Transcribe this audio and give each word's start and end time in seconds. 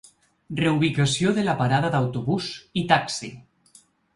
Reubicació 0.61 1.35
de 1.35 1.45
la 1.49 1.55
parada 1.61 1.93
d’autobús 1.97 2.51
i 2.83 2.87
taxi. 2.93 3.31